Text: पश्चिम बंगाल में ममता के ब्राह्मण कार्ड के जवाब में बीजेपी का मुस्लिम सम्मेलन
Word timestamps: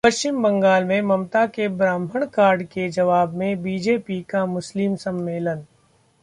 पश्चिम 0.03 0.41
बंगाल 0.43 0.83
में 0.83 1.01
ममता 1.01 1.45
के 1.47 1.67
ब्राह्मण 1.79 2.25
कार्ड 2.35 2.63
के 2.67 2.87
जवाब 2.89 3.33
में 3.37 3.61
बीजेपी 3.63 4.21
का 4.29 4.45
मुस्लिम 4.45 4.95
सम्मेलन 4.95 5.63